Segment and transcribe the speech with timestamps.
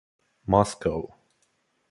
[0.47, 1.13] Moscow.